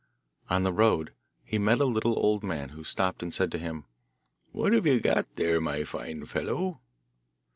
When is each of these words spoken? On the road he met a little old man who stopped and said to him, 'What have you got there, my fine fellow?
On 0.49 0.63
the 0.63 0.73
road 0.73 1.13
he 1.43 1.59
met 1.59 1.79
a 1.79 1.85
little 1.85 2.17
old 2.17 2.43
man 2.43 2.69
who 2.69 2.83
stopped 2.83 3.21
and 3.21 3.31
said 3.31 3.51
to 3.51 3.59
him, 3.59 3.85
'What 4.51 4.73
have 4.73 4.87
you 4.87 4.99
got 4.99 5.27
there, 5.35 5.61
my 5.61 5.83
fine 5.83 6.25
fellow? 6.25 6.81